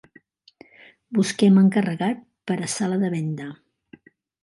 [1.19, 3.51] Busquem encarregat per a sala de venda.